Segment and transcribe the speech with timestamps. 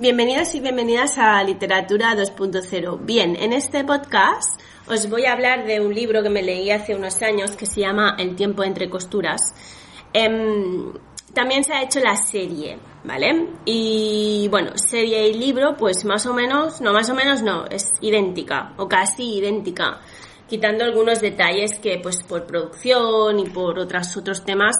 [0.00, 3.00] Bienvenidos y bienvenidas a Literatura 2.0.
[3.04, 6.94] Bien, en este podcast os voy a hablar de un libro que me leí hace
[6.94, 9.52] unos años que se llama El tiempo entre costuras.
[10.12, 10.92] Em,
[11.34, 13.48] también se ha hecho la serie, ¿vale?
[13.64, 17.90] Y bueno, serie y libro, pues más o menos, no más o menos no, es
[18.00, 19.98] idéntica o casi idéntica,
[20.48, 24.76] quitando algunos detalles que pues por producción y por otros otros temas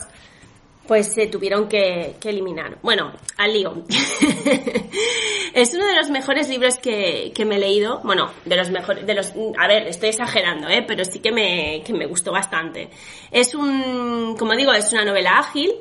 [0.89, 2.79] pues se tuvieron que, eliminar.
[2.83, 3.85] Bueno, al lío.
[5.55, 8.01] es uno de los mejores libros que, me he leído.
[8.03, 10.83] Bueno, de los mejores, de los, a ver, estoy exagerando, ¿eh?
[10.89, 12.89] pero sí que me, que me gustó bastante.
[13.31, 15.73] Es un, como digo, es una novela ágil,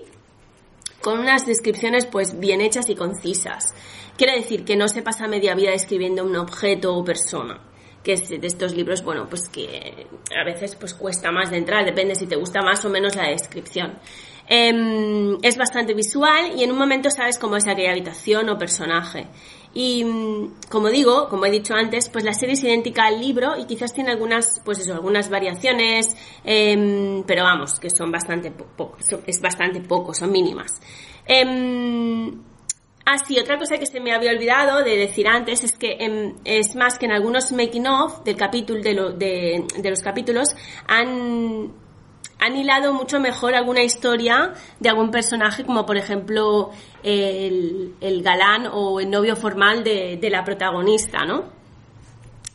[1.01, 3.73] con unas descripciones pues bien hechas y concisas.
[4.17, 7.61] Quiere decir que no se pasa media vida escribiendo un objeto o persona
[8.03, 11.83] que es de estos libros, bueno, pues que a veces pues cuesta más de entrar,
[11.83, 13.99] depende si te gusta más o menos la descripción.
[14.47, 19.27] Em, es bastante visual y en un momento sabes cómo es aquella habitación o personaje.
[19.73, 23.57] Y mm, como digo, como he dicho antes, pues la serie es idéntica al libro
[23.57, 28.97] y quizás tiene algunas, pues eso, algunas variaciones, em, pero vamos, que son bastante poco,
[29.25, 30.79] es bastante poco, son mínimas.
[31.25, 32.31] Eh,
[33.09, 35.97] Ah, otra cosa que se me había olvidado de decir antes es que
[36.43, 38.81] es más que en algunos making of del capítulo
[39.13, 40.49] de, de, los capítulos
[40.89, 41.71] han
[42.39, 46.71] han hilado mucho mejor alguna historia de algún personaje, como por ejemplo
[47.03, 51.45] el, el galán o el novio formal de, de, la protagonista, ¿no?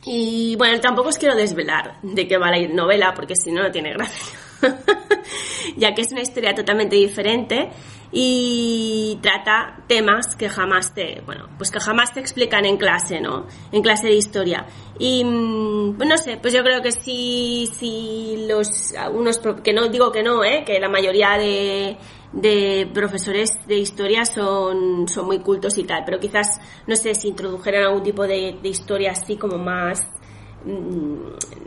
[0.05, 3.71] Y bueno, tampoco os quiero desvelar de qué va la novela, porque si no, no
[3.71, 4.39] tiene gracia.
[5.77, 7.71] ya que es una historia totalmente diferente
[8.13, 13.47] y trata temas que jamás te, bueno, pues que jamás te explican en clase, ¿no?
[13.73, 14.67] En clase de historia.
[14.99, 19.89] Y, mm, pues no sé, pues yo creo que si, si los, algunos, que no
[19.89, 20.63] digo que no, ¿eh?
[20.67, 21.97] Que la mayoría de,
[22.33, 27.29] de profesores de historia son, son muy cultos y tal, pero quizás, no sé, si
[27.29, 30.07] introdujeran algún tipo de, de historia así como más,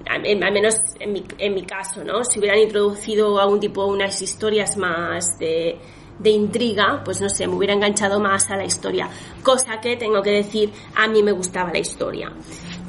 [0.09, 2.23] al menos en mi, en mi caso, ¿no?
[2.23, 5.77] Si hubieran introducido algún tipo, unas historias más de,
[6.19, 9.09] de intriga, pues no sé, me hubiera enganchado más a la historia.
[9.43, 12.31] Cosa que tengo que decir, a mí me gustaba la historia.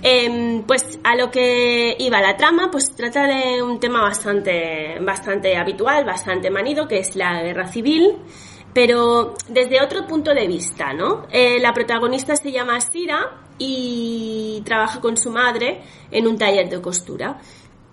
[0.02, 5.56] Em, pues a lo que iba la trama, pues trata de un tema bastante, bastante
[5.56, 8.16] habitual, bastante manido, que es la guerra civil,
[8.76, 11.26] pero desde otro punto de vista, ¿no?
[11.31, 16.82] Eh, la protagonista se llama Sira y trabaja con su madre en un taller de
[16.82, 17.41] costura.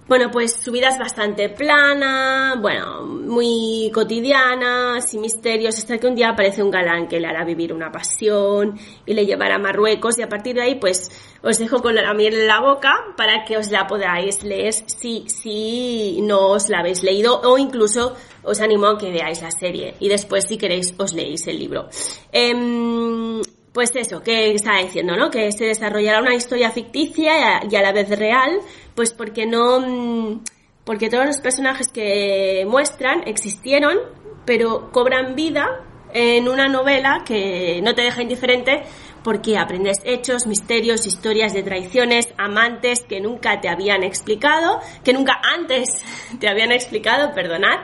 [0.06, 6.16] Bueno, pues su vida es bastante plana, bueno, muy cotidiana, sin misterios, hasta que un
[6.16, 10.20] día aparece un galán que le hará vivir una pasión y le llevará a Marruecos
[10.20, 11.10] y a partir de ahí pues
[11.42, 15.24] os dejo con la miel en la boca para que os la podáis leer si,
[15.30, 18.14] si no os la habéis leído o incluso
[18.44, 21.88] os animo a que veáis la serie y después si queréis os leéis el libro.
[22.34, 23.42] Em,
[23.74, 25.32] pues eso, que estaba diciendo, ¿no?
[25.32, 28.60] Que se desarrollará una historia ficticia y a la vez real,
[28.94, 30.44] pues porque no, mm,
[30.84, 33.98] porque todos los personajes que muestran existieron,
[34.46, 35.82] pero cobran vida
[36.14, 38.84] en una novela que no te deja indiferente
[39.24, 45.42] porque aprendes hechos, misterios, historias de traiciones, amantes que nunca te habían explicado, que nunca
[45.42, 46.04] antes
[46.40, 47.80] te habían explicado, perdonad.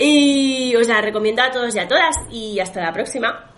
[0.00, 3.48] Y os la recomiendo a todos y a todas y hasta la próxima.